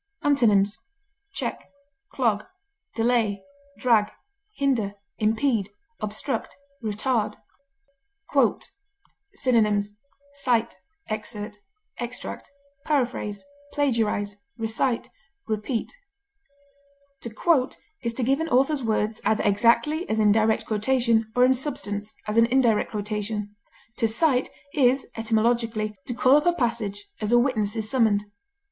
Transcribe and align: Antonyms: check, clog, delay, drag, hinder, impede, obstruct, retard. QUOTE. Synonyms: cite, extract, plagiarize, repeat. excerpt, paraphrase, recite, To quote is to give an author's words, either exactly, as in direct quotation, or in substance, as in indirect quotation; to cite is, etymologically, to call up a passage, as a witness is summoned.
Antonyms: 0.23 0.79
check, 1.31 1.69
clog, 2.09 2.47
delay, 2.95 3.43
drag, 3.77 4.11
hinder, 4.57 4.95
impede, 5.19 5.69
obstruct, 5.99 6.57
retard. 6.83 7.35
QUOTE. 8.31 8.71
Synonyms: 9.35 9.97
cite, 10.33 10.75
extract, 11.07 11.59
plagiarize, 11.59 11.59
repeat. 11.99 11.99
excerpt, 11.99 12.49
paraphrase, 12.83 13.45
recite, 14.57 15.11
To 15.47 17.29
quote 17.31 17.77
is 18.01 18.15
to 18.15 18.23
give 18.23 18.39
an 18.39 18.49
author's 18.49 18.81
words, 18.81 19.21
either 19.23 19.43
exactly, 19.43 20.09
as 20.09 20.17
in 20.17 20.31
direct 20.31 20.65
quotation, 20.65 21.31
or 21.35 21.45
in 21.45 21.53
substance, 21.53 22.15
as 22.25 22.37
in 22.37 22.47
indirect 22.47 22.89
quotation; 22.89 23.55
to 23.97 24.07
cite 24.07 24.49
is, 24.73 25.05
etymologically, 25.15 25.95
to 26.07 26.15
call 26.15 26.37
up 26.37 26.47
a 26.47 26.53
passage, 26.53 27.07
as 27.21 27.31
a 27.31 27.37
witness 27.37 27.75
is 27.75 27.87
summoned. 27.87 28.23